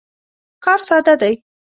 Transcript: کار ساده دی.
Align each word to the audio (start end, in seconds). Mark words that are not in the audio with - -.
کار 0.63 0.77
ساده 0.87 1.15
دی. 1.21 1.35